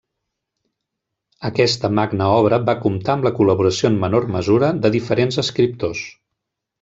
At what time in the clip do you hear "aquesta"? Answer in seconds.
1.49-1.91